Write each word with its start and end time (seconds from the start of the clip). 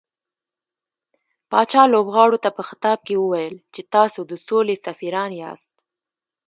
پاچا 1.49 1.83
لوبغاړو 1.93 2.37
ته 2.43 2.49
په 2.57 2.61
خطاب 2.69 2.99
کې 3.07 3.15
وويل 3.17 3.55
چې 3.73 3.81
تاسو 3.93 4.19
د 4.31 4.33
سولې 4.47 4.75
سفيران 4.85 5.31
ياست. 5.41 5.75